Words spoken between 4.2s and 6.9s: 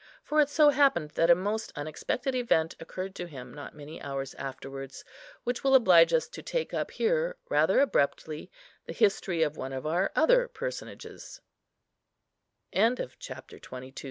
afterwards, which will oblige us to take up